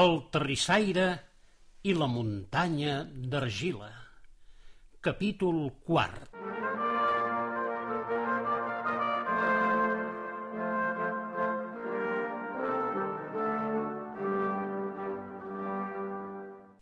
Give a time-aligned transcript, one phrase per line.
[0.00, 1.02] El terrissaire
[1.84, 2.92] i la muntanya
[3.32, 3.90] d'argila.
[5.04, 6.30] Capítol quart.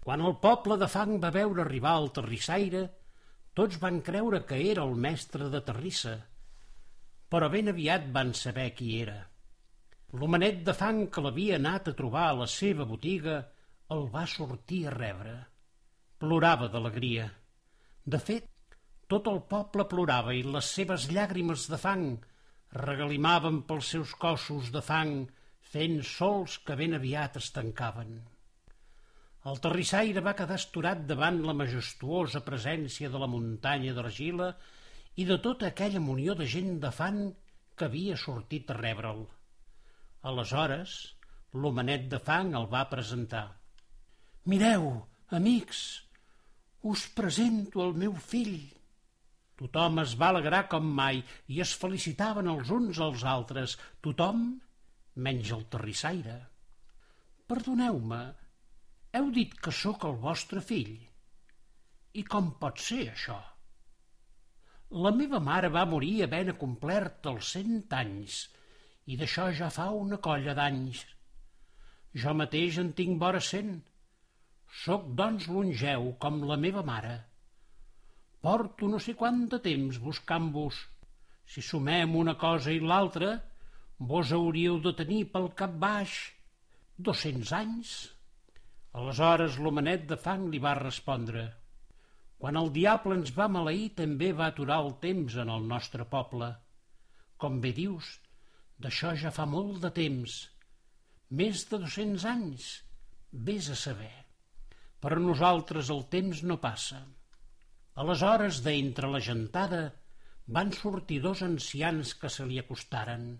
[0.04, 2.84] Quan el poble de Fang va veure arribar el terrissaire,
[3.58, 6.14] tots van creure que era el mestre de Terrissa,
[7.26, 9.18] però ben aviat van saber qui era.
[10.18, 13.36] L'homenet de fang que l'havia anat a trobar a la seva botiga
[13.94, 15.36] el va sortir a rebre.
[16.22, 17.28] Plorava d'alegria.
[18.14, 18.48] De fet,
[19.14, 22.04] tot el poble plorava i les seves llàgrimes de fang
[22.88, 25.14] regalimaven pels seus cossos de fang
[25.70, 28.20] fent sols que ben aviat es tancaven.
[29.50, 34.50] El terrissaire va quedar esturat davant la majestuosa presència de la muntanya d'argila
[35.22, 37.28] i de tota aquella munió de gent de fan
[37.76, 39.28] que havia sortit a rebre'l.
[40.28, 40.94] Aleshores,
[41.56, 43.46] l'homenet de fang el va presentar.
[44.52, 44.90] Mireu,
[45.38, 45.80] amics,
[46.92, 48.58] us presento el meu fill.
[49.60, 51.22] Tothom es va alegrar com mai
[51.54, 54.44] i es felicitaven els uns als altres, tothom
[55.28, 56.36] menys el terrissaire.
[57.48, 58.20] Perdoneu-me,
[59.16, 60.94] heu dit que sóc el vostre fill.
[62.12, 63.40] I com pot ser això?
[65.00, 68.40] La meva mare va morir havent complert els cent anys
[69.10, 71.02] i d'això ja fa una colla d'anys.
[72.22, 73.74] Jo mateix en tinc vora cent.
[74.82, 77.16] Soc, doncs, longeu com la meva mare.
[78.40, 80.78] Porto no sé quant de temps buscant-vos.
[81.50, 83.32] Si sumem una cosa i l'altra,
[84.12, 86.18] vos hauríeu de tenir pel cap baix
[87.08, 87.94] dos-cents anys.
[89.00, 91.48] Aleshores l'homenet de fang li va respondre
[92.40, 96.46] Quan el diable ens va maleir també va aturar el temps en el nostre poble.
[97.42, 98.06] Com bé dius,
[98.82, 100.36] d'això ja fa molt de temps.
[101.40, 102.68] Més de dos-cents anys.
[103.48, 104.12] Vés a saber.
[105.00, 107.00] Per nosaltres el temps no passa.
[108.00, 109.82] Aleshores, d'entre la gentada,
[110.58, 113.30] van sortir dos ancians que se li acostaren.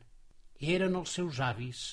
[0.76, 1.84] Eren els seus avis.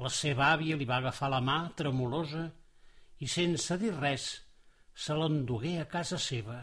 [0.00, 2.46] La seva àvia li va agafar la mà, tremolosa,
[3.20, 4.30] i sense dir res
[5.04, 6.60] se l'endugué a casa seva,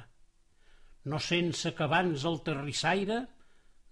[1.11, 3.19] no sense que abans el terrissaire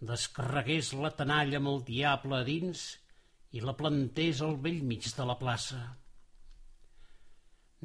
[0.02, 2.86] descarregués la tenalla amb el diable a dins
[3.56, 5.80] i la plantés al vell mig de la plaça.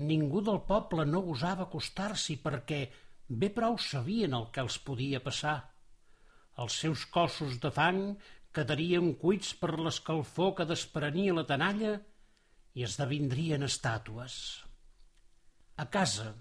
[0.00, 2.81] Ningú del poble no gosava acostar-s'hi perquè
[3.28, 5.59] bé prou sabien el que els podia passar.
[6.59, 8.00] Els seus cossos de fang
[8.53, 11.98] quedarien cuits per l'escalfor que desprenia la tenalla
[12.75, 14.34] i esdevindrien estàtues.
[15.77, 16.32] A casa,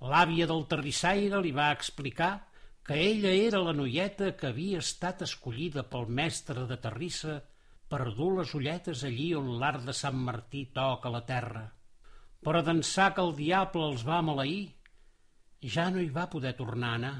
[0.00, 2.32] l'àvia del terrissaire li va explicar
[2.88, 7.34] que ella era la noieta que havia estat escollida pel mestre de Terrissa
[7.92, 11.66] per dur les ulletes allí on l'art de Sant Martí toca la terra.
[12.40, 14.70] Però d'ençà que el diable els va maleir,
[15.74, 17.18] ja no hi va poder tornar a anar.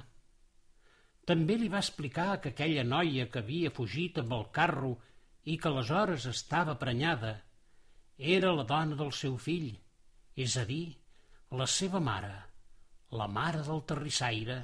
[1.29, 4.95] També li va explicar que aquella noia que havia fugit amb el carro
[5.45, 7.35] i que aleshores estava prenyada
[8.17, 9.69] era la dona del seu fill,
[10.33, 10.97] és a dir,
[11.53, 12.35] la seva mare,
[13.13, 14.61] la mare del terrissaire.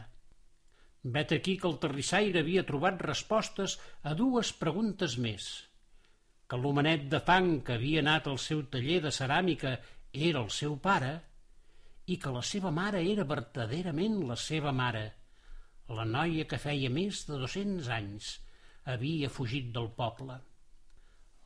[1.05, 3.77] Vet aquí que el terrissaire havia trobat respostes
[4.09, 5.49] a dues preguntes més.
[6.49, 9.75] Que l'homenet de fang que havia anat al seu taller de ceràmica
[10.29, 11.13] era el seu pare
[12.09, 15.05] i que la seva mare era verdaderament la seva mare,
[15.93, 18.33] la noia que feia més de dos-cents anys
[18.97, 20.41] havia fugit del poble.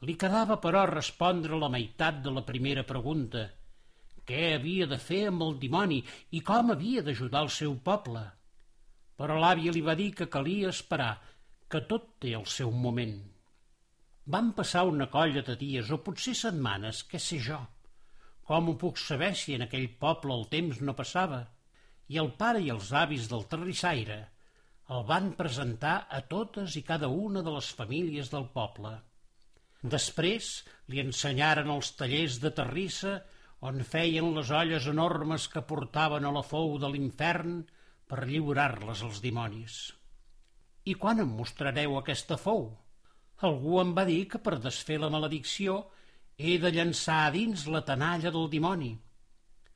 [0.06, 3.48] Li quedava, però, respondre la meitat de la primera pregunta.
[4.22, 6.04] Què havia de fer amb el dimoni
[6.38, 8.28] i com havia d'ajudar el seu poble?
[9.18, 11.12] Però l'àvia li va dir que calia esperar,
[11.68, 13.18] que tot té el seu moment.
[14.24, 17.60] Van passar una colla de dies o potser setmanes, què sé jo.
[18.48, 21.44] Com ho puc saber si en aquell poble el temps no passava?
[22.08, 24.18] i el pare i els avis del terrissaire
[24.96, 28.94] el van presentar a totes i cada una de les famílies del poble.
[29.94, 30.46] Després
[30.92, 33.18] li ensenyaren els tallers de terrissa
[33.70, 37.60] on feien les olles enormes que portaven a la fou de l'infern
[38.08, 39.78] per lliurar-les als dimonis.
[40.88, 42.70] I quan em mostrareu aquesta fou?
[43.48, 45.82] Algú em va dir que per desfer la maledicció
[46.38, 48.94] he de llançar a dins la tenalla del dimoni.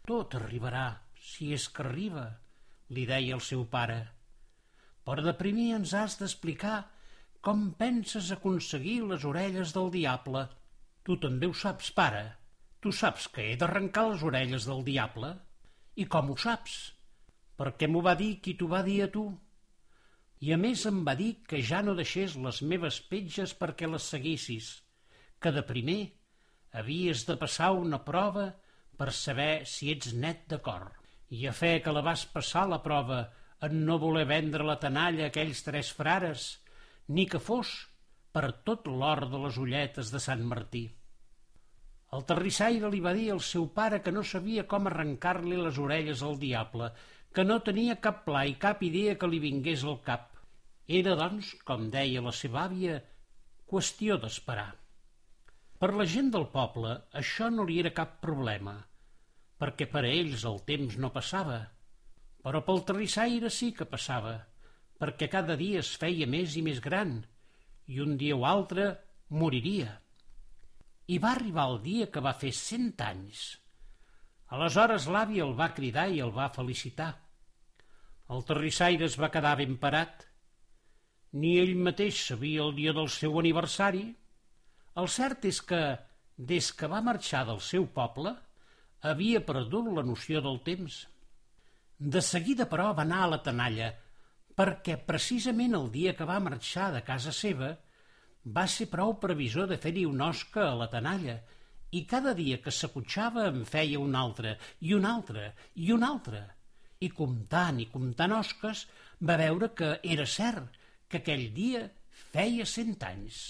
[0.09, 2.25] Tot arribarà, si és que arriba,
[2.97, 4.01] li deia el seu pare.
[5.07, 6.79] Però de primer ens has d'explicar
[7.47, 10.47] com penses aconseguir les orelles del diable.
[11.03, 12.25] Tu també ho saps, pare.
[12.83, 15.33] Tu saps que he d'arrencar les orelles del diable?
[15.99, 16.77] I com ho saps?
[17.63, 19.29] Perquè m'ho va dir qui t'ho va dir a tu.
[20.43, 24.09] I a més em va dir que ja no deixés les meves petges perquè les
[24.15, 24.71] seguissis,
[25.39, 26.01] que de primer
[26.81, 28.49] havies de passar una prova
[28.99, 30.89] per saber si ets net de cor.
[31.31, 33.21] I a fe que la vas passar la prova
[33.63, 36.49] en no voler vendre la tenalla a aquells tres frares,
[37.15, 37.71] ni que fos
[38.35, 40.89] per tot l'or de les ulletes de Sant Martí.
[42.13, 46.25] El terrissaire li va dir al seu pare que no sabia com arrencar-li les orelles
[46.27, 46.91] al diable,
[47.33, 50.29] que no tenia cap pla i cap idea que li vingués al cap.
[51.01, 52.99] Era, doncs, com deia la seva àvia,
[53.73, 54.73] qüestió d'esperar.
[55.81, 58.75] Per la gent del poble això no li era cap problema,
[59.59, 61.59] perquè per a ells el temps no passava,
[62.45, 64.37] però pel terrissaire sí que passava,
[65.01, 67.17] perquè cada dia es feia més i més gran,
[67.89, 68.91] i un dia o altre
[69.31, 69.97] moriria.
[71.09, 73.62] I va arribar el dia que va fer cent anys.
[74.53, 77.13] Aleshores l'avi el va cridar i el va felicitar.
[78.33, 80.27] El terrissaire es va quedar ben parat.
[81.41, 84.05] Ni ell mateix sabia el dia del seu aniversari.
[85.01, 85.81] El cert és que,
[86.37, 88.35] des que va marxar del seu poble,
[89.09, 90.99] havia perdut la noció del temps.
[92.17, 93.89] De seguida, però, va anar a la tenalla,
[94.59, 97.73] perquè precisament el dia que va marxar de casa seva
[98.45, 101.41] va ser prou previsor de fer-hi un osca a la tenalla
[101.93, 106.43] i cada dia que s'acotxava en feia un altre, i un altre, i un altre.
[107.05, 108.87] I comptant i comptant osques
[109.29, 110.79] va veure que era cert
[111.11, 111.83] que aquell dia
[112.33, 113.43] feia cent anys.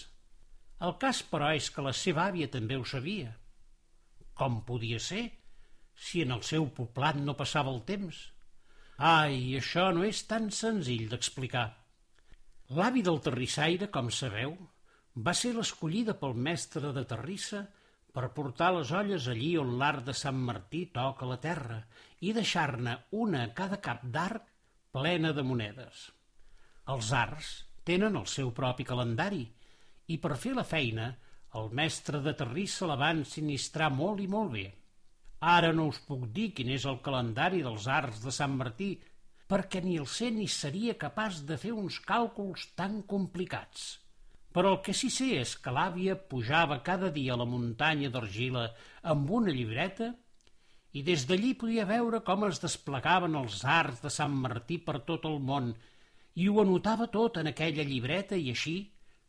[0.83, 3.31] El cas, però, és que la seva àvia també ho sabia.
[4.35, 5.23] Com podia ser,
[5.95, 8.25] si en el seu poblat no passava el temps?
[8.99, 11.69] Ai, això no és tan senzill d'explicar.
[12.75, 14.57] L'avi del terrissaire, com sabeu,
[15.15, 17.63] va ser l'escollida pel mestre de Terrissa
[18.13, 21.81] per portar les olles allí on l'art de Sant Martí toca la terra
[22.21, 24.49] i deixar-ne una a cada cap d'arc
[24.93, 26.11] plena de monedes.
[26.93, 27.53] Els arts
[27.89, 29.47] tenen el seu propi calendari
[30.13, 31.09] i per fer la feina
[31.61, 34.67] el mestre de Terrissa la van sinistrar molt i molt bé.
[35.53, 38.93] Ara no us puc dir quin és el calendari dels arts de Sant Martí,
[39.49, 44.02] perquè ni el sé ni seria capaç de fer uns càlculs tan complicats.
[44.53, 48.67] Però el que sí sé és que l'àvia pujava cada dia a la muntanya d'argila
[49.13, 50.11] amb una llibreta
[50.93, 55.25] i des d'allí podia veure com es desplegaven els arts de Sant Martí per tot
[55.31, 55.73] el món
[56.43, 58.77] i ho anotava tot en aquella llibreta i així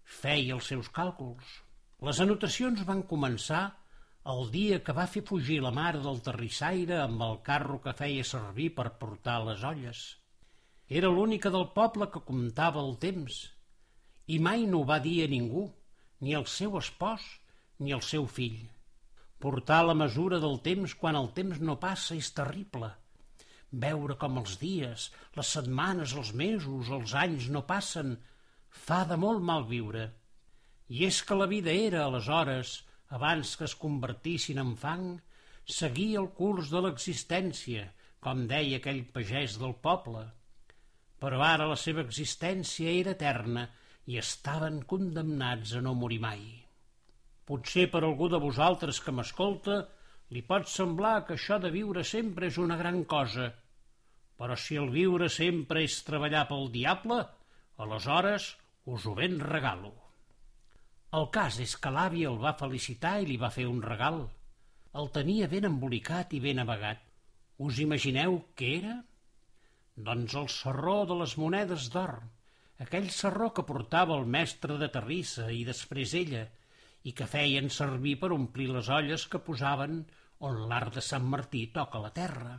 [0.03, 1.47] feia els seus càlculs.
[2.03, 3.63] Les anotacions van començar
[4.33, 8.27] el dia que va fer fugir la mare del terrissaire amb el carro que feia
[8.27, 10.03] servir per portar les olles.
[10.87, 13.39] Era l'única del poble que comptava el temps
[14.27, 15.67] i mai no ho va dir a ningú,
[16.23, 17.23] ni al seu espòs
[17.83, 18.61] ni al seu fill.
[19.43, 22.93] Portar la mesura del temps quan el temps no passa és terrible.
[23.85, 28.15] Veure com els dies, les setmanes, els mesos, els anys no passen,
[28.85, 30.05] fa de molt mal viure.
[30.87, 32.77] I és que la vida era, aleshores,
[33.17, 35.09] abans que es convertissin en fang,
[35.65, 37.89] seguir el curs de l'existència,
[38.23, 40.23] com deia aquell pagès del poble.
[41.19, 43.67] Però ara la seva existència era eterna
[44.11, 46.41] i estaven condemnats a no morir mai.
[47.47, 49.81] Potser per algú de vosaltres que m'escolta
[50.35, 53.49] li pot semblar que això de viure sempre és una gran cosa,
[54.39, 57.19] però si el viure sempre és treballar pel diable,
[57.83, 58.49] aleshores
[58.93, 59.93] us ho ben regalo.
[61.19, 64.23] El cas és que l'àvia el va felicitar i li va fer un regal.
[64.99, 67.03] El tenia ben embolicat i ben avagat.
[67.61, 68.95] Us imagineu què era?
[70.07, 72.15] Doncs el serró de les monedes d'or,
[72.83, 76.43] aquell serró que portava el mestre de Terrissa i després ella,
[77.03, 80.03] i que feien servir per omplir les olles que posaven
[80.47, 82.57] on l'art de Sant Martí toca la terra.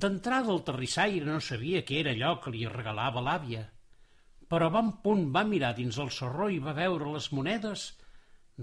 [0.00, 3.64] D'entrada el terrissaire no sabia què era allò que li regalava l'àvia,
[4.50, 7.90] però a bon punt va mirar dins el serró i va veure les monedes,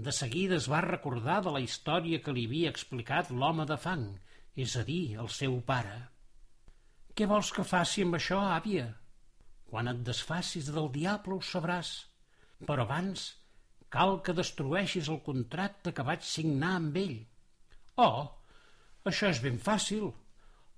[0.06, 4.06] de seguida es va recordar de la història que li havia explicat l'home de fang,
[4.54, 5.96] és a dir, el seu pare.
[7.14, 8.86] «Què vols que faci amb això, àvia?»
[9.70, 11.90] Quan et desfacis del diable ho sabràs,
[12.68, 13.26] però abans
[13.96, 17.18] cal que destrueixis el contracte que vaig signar amb ell.
[18.04, 18.24] Oh,
[19.10, 20.08] això és ben fàcil.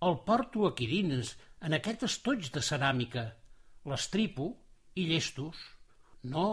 [0.08, 1.34] El porto aquí dins,
[1.66, 3.24] en aquest estoig de ceràmica.
[3.90, 4.46] L'estripo
[5.00, 5.60] i llestos.
[6.34, 6.46] No,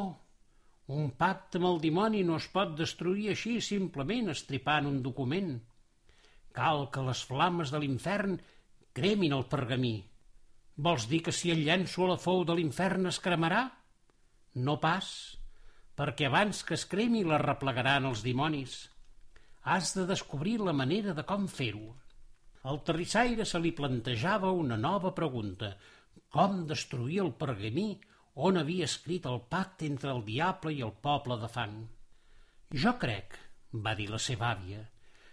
[0.98, 5.56] un pacte amb el dimoni no es pot destruir així simplement estripant un document.
[6.58, 8.38] Cal que les flames de l'infern
[9.00, 9.98] cremin el pergamí.
[10.77, 13.63] Vols dir que si el llenço a la fou de l'infern es cremarà?
[14.67, 15.07] No pas,
[15.98, 18.75] perquè abans que es cremi la replegaran els dimonis.
[19.65, 21.96] Has de descobrir la manera de com fer-ho.
[22.69, 25.72] Al terrissaire se li plantejava una nova pregunta.
[26.34, 27.89] Com destruir el pergamí
[28.48, 31.77] on havia escrit el pacte entre el diable i el poble de fang?
[32.84, 33.34] Jo crec,
[33.74, 34.84] va dir la seva àvia,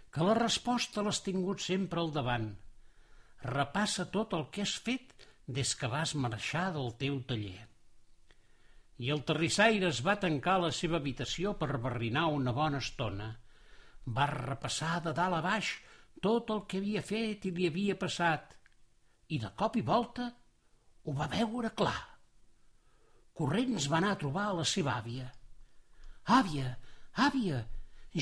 [0.09, 2.49] que la resposta l'has tingut sempre al davant.
[3.45, 5.13] Repassa tot el que has fet
[5.47, 7.67] des que vas marxar del teu taller.
[8.97, 13.27] I el terrissaire es va tancar a la seva habitació per barrinar una bona estona.
[14.05, 15.71] Va repassar de dalt a baix
[16.21, 18.55] tot el que havia fet i li havia passat,
[19.27, 20.29] i de cop i volta
[21.05, 21.99] ho va veure clar.
[23.35, 25.27] Corrents va anar a trobar a la seva àvia.
[26.39, 26.77] Àvia,
[27.27, 27.61] àvia,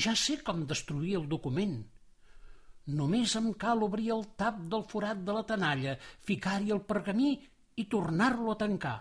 [0.06, 1.76] ja sé com destruir el document.
[2.92, 5.94] Només em cal obrir el tap del forat de la tenalla,
[6.28, 7.30] ficar-hi el pergamí
[7.80, 8.98] i tornar-lo a tancar.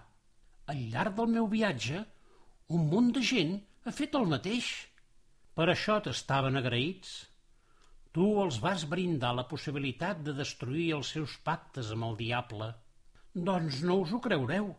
[0.71, 1.99] Al llarg del meu viatge,
[2.77, 4.69] un munt de gent ha fet el mateix.
[5.53, 7.11] Per això t'estaven agraïts.
[8.15, 12.69] Tu els vas brindar la possibilitat de destruir els seus pactes amb el diable.
[13.33, 14.69] Doncs no us ho creureu,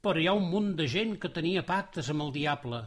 [0.00, 2.80] però hi ha un munt de gent que tenia pactes amb el diable.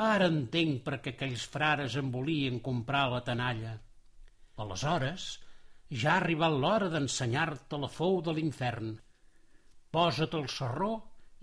[0.00, 3.76] Ara entenc per què aquells frares em volien comprar la tenalla.
[4.64, 5.26] Aleshores,
[6.02, 8.92] ja ha arribat l'hora d'ensenyar-te la fou de l'infern.
[9.90, 10.92] Posa't el sarró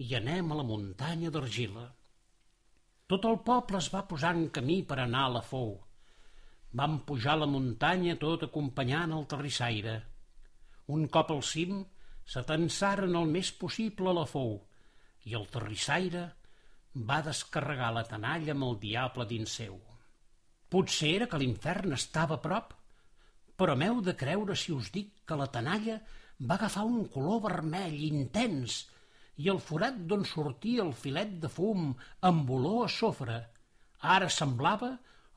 [0.03, 1.87] i anem a la muntanya d'argila.
[3.11, 5.73] Tot el poble es va posar en camí per anar a la fou.
[6.79, 9.97] Vam pujar la muntanya tot acompanyant el terrissaire.
[10.95, 11.83] Un cop al cim,
[12.27, 14.57] s'atensaren el més possible a la fou
[15.27, 16.23] i el terrissaire
[17.09, 19.77] va descarregar la tenalla amb el diable dins seu.
[20.71, 22.76] Potser era que l'infern estava a prop
[23.57, 25.97] però m'heu de creure si us dic que la tenalla
[26.39, 28.83] va agafar un color vermell intens
[29.43, 31.91] i el forat d'on sortia el filet de fum
[32.29, 33.37] amb olor a sofre
[34.15, 34.91] ara semblava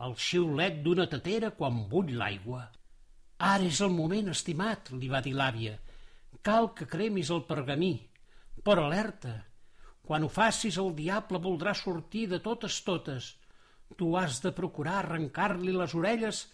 [0.06, 2.62] el xiulet d'una tetera quan bull l'aigua.
[3.40, 5.76] Ara és el moment, estimat, li va dir l'àvia.
[6.44, 7.92] Cal que cremis el pergamí.
[8.64, 9.34] Però alerta,
[10.04, 13.34] quan ho facis el diable voldrà sortir de totes totes.
[13.96, 16.46] Tu has de procurar arrencar-li les orelles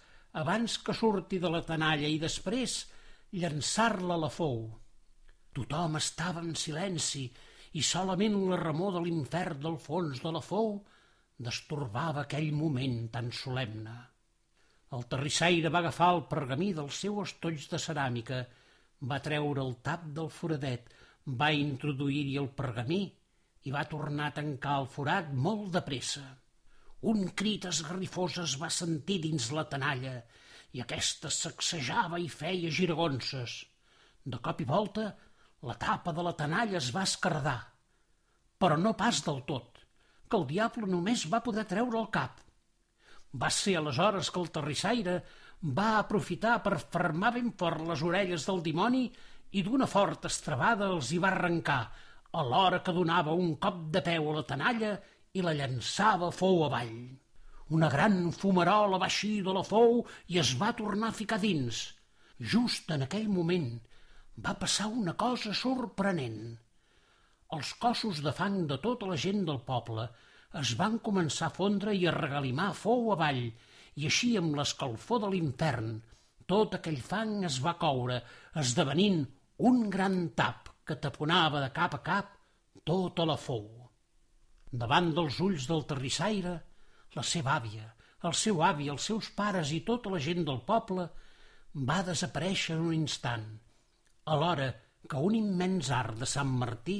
[0.43, 2.83] abans que surti de la tenalla i després
[3.33, 4.67] llançar-la a la fou.
[5.57, 7.25] Tothom estava en silenci
[7.81, 10.77] i solament la remor de l'infern del fons de la fou
[11.49, 13.97] destorbava aquell moment tan solemne.
[14.97, 18.45] El terrissaire va agafar el pergamí del seu estoig de ceràmica,
[19.11, 20.93] va treure el tap del foradet,
[21.27, 23.03] va introduir-hi el pergamí
[23.67, 26.27] i va tornar a tancar el forat molt de pressa.
[27.11, 30.17] Un crit esgarrifós es va sentir dins la tenalla
[30.75, 33.61] i aquesta sacsejava i feia giragonses.
[34.27, 35.07] De cop i volta,
[35.69, 37.61] la tapa de la tenalla es va escardar,
[38.59, 39.79] però no pas del tot,
[40.27, 42.43] que el diable només va poder treure el cap.
[43.39, 45.17] Va ser aleshores que el terrissaire
[45.79, 49.07] va aprofitar per fermar ben fort les orelles del dimoni
[49.55, 51.83] i d'una forta estrabada els hi va arrencar,
[52.41, 54.97] alhora que donava un cop de peu a la tenalla
[55.37, 56.97] i la llançava fou avall.
[57.77, 60.01] Una gran fumarola va eixir de la fou
[60.33, 61.83] i es va tornar a ficar dins.
[62.55, 63.71] Just en aquell moment
[64.49, 66.57] va passar una cosa sorprenent.
[67.57, 70.09] Els cossos de fang de tota la gent del poble
[70.61, 73.47] es van començar a fondre i a regalimar fou avall,
[73.97, 75.97] i així amb l'escalfor de l'infern
[76.51, 78.21] tot aquell fang es va coure,
[78.63, 79.25] esdevenint
[79.71, 82.37] un gran tap que taponava de cap a cap
[82.87, 83.67] tota la fou.
[84.81, 86.55] Davant dels ulls del terrissaire,
[87.17, 87.87] la seva àvia,
[88.29, 91.07] el seu avi, els seus pares i tota la gent del poble
[91.91, 93.47] va desaparèixer en un instant,
[94.35, 94.69] alhora
[95.09, 96.99] que un immens art de Sant Martí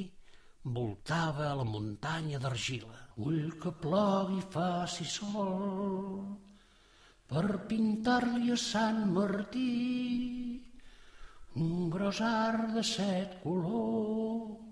[0.77, 3.03] voltava a la muntanya d'argila.
[3.17, 6.37] Vull que plogui faci sol
[7.27, 9.71] per pintar-li a Sant Martí
[11.57, 14.66] un gros art de set colors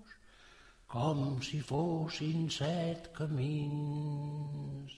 [0.96, 4.92] com si fossin set camins.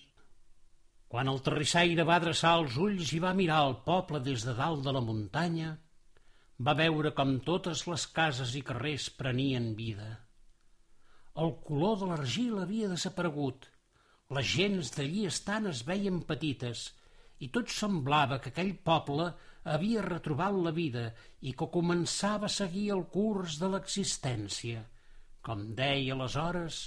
[1.10, 4.84] Quan el terrissaire va adreçar els ulls i va mirar el poble des de dalt
[4.84, 5.72] de la muntanya,
[6.66, 10.06] va veure com totes les cases i carrers prenien vida.
[11.44, 13.66] El color de l'argila havia desaparegut,
[14.38, 16.84] les gens d'allí estant es veien petites
[17.42, 19.32] i tot semblava que aquell poble
[19.74, 21.08] havia retrobat la vida
[21.42, 24.84] i que començava a seguir el curs de l'existència–
[25.48, 26.82] com deia aleshores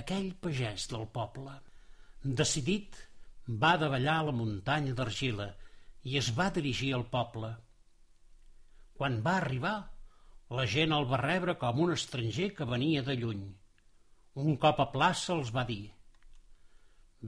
[0.00, 1.56] aquell pagès del poble.
[2.40, 2.94] Decidit,
[3.62, 5.48] va davallar la muntanya d'argila
[6.06, 7.50] i es va dirigir al poble.
[8.98, 9.76] Quan va arribar,
[10.58, 13.44] la gent el va rebre com un estranger que venia de lluny.
[14.46, 15.84] Un cop a plaça els va dir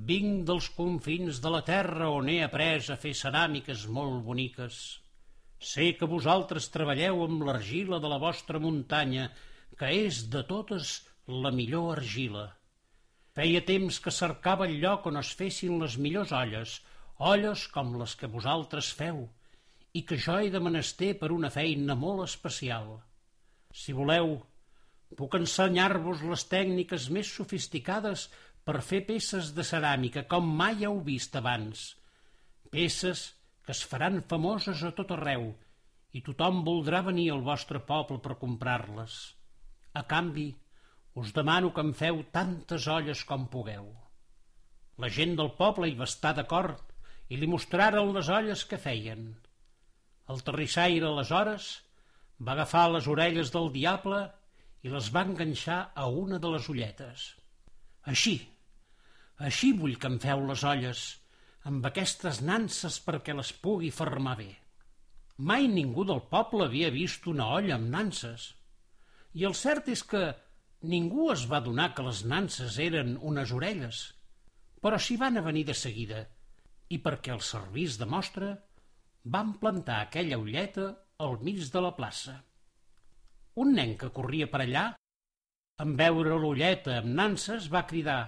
[0.09, 4.77] Vinc dels confins de la terra on he après a fer ceràmiques molt boniques.
[5.59, 9.31] Sé que vosaltres treballeu amb l'argila de la vostra muntanya
[9.77, 10.95] que és de totes
[11.29, 12.47] la millor argila.
[13.37, 16.79] Feia temps que cercava el lloc on es fessin les millors olles,
[17.19, 19.27] olles com les que vosaltres feu
[19.99, 22.97] i que jo he de menester per una feina molt especial.
[23.75, 24.37] Si voleu,
[25.17, 28.29] puc ensenyar-vos les tècniques més sofisticades
[28.65, 31.95] per fer peces de ceràmica com mai heu vist abans.
[32.73, 33.25] Peces
[33.65, 35.51] que es faran famoses a tot arreu
[36.17, 39.19] i tothom voldrà venir al vostre poble per comprar-les.
[39.99, 40.49] A canvi,
[41.21, 43.89] us demano que em feu tantes olles com pugueu.
[45.03, 46.85] La gent del poble hi va estar d'acord
[47.35, 49.29] i li mostraren les olles que feien.
[50.33, 51.69] El terrissaire, aleshores,
[52.39, 54.21] va agafar les orelles del diable
[54.87, 57.25] i les va enganxar a una de les ulletes.
[58.13, 58.37] Així,
[59.49, 61.03] així vull que em feu les olles,
[61.71, 64.51] amb aquestes nanses perquè les pugui fermar bé.
[65.51, 68.53] Mai ningú del poble havia vist una olla amb nanses.
[69.35, 70.23] I el cert és que
[70.93, 74.03] ningú es va donar que les nanses eren unes orelles,
[74.81, 76.23] però s'hi van a venir de seguida,
[76.89, 78.55] i perquè el servís de mostra,
[79.25, 82.39] van plantar aquella ulleta al mig de la plaça.
[83.59, 84.87] Un nen que corria per allà,
[85.83, 88.21] en veure l'ulleta amb nanses, va cridar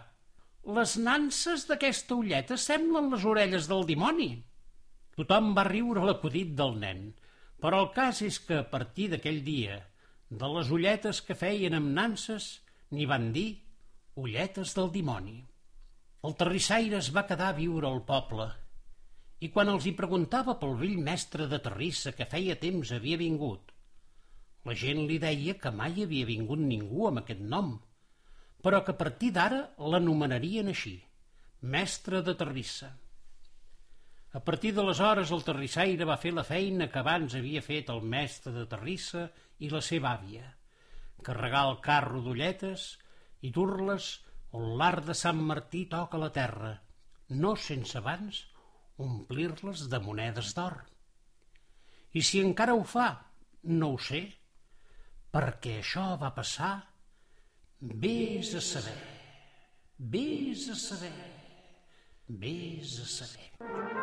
[0.76, 4.32] «Les nanses d'aquesta ulleta semblen les orelles del dimoni!»
[5.16, 7.06] Tothom va riure l'acudit del nen,
[7.62, 9.78] però el cas és que a partir d'aquell dia,
[10.30, 12.60] de les ulletes que feien amb nanses,
[12.94, 13.48] n'hi van dir
[14.14, 15.40] ulletes del dimoni.
[16.22, 18.50] El terrissaire es va quedar a viure al poble
[19.40, 23.70] i quan els hi preguntava pel vell mestre de terrissa que feia temps havia vingut,
[24.68, 27.70] la gent li deia que mai havia vingut ningú amb aquest nom,
[28.60, 30.98] però que a partir d'ara l'anomenarien així,
[31.74, 32.90] mestre de terrissa.
[34.32, 38.52] A partir d'aleshores el terrissaire va fer la feina que abans havia fet el mestre
[38.54, 39.24] de terrissa
[39.58, 40.44] i la seva àvia,
[41.26, 42.84] carregar el carro d'ulletes
[43.42, 44.12] i dur-les
[44.54, 46.76] on l'art de Sant Martí toca la terra,
[47.42, 48.44] no sense abans
[49.02, 50.78] omplir-les de monedes d'or.
[52.14, 53.08] I si encara ho fa,
[53.74, 54.22] no ho sé,
[55.34, 56.72] perquè això va passar,
[57.80, 58.98] vés a saber,
[60.14, 61.14] vés a saber,
[62.46, 63.99] vés a saber.